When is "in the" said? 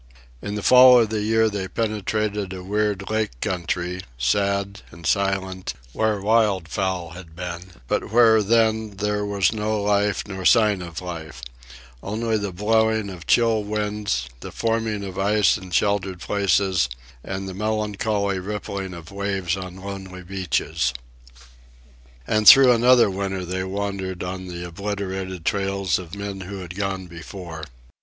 0.41-0.63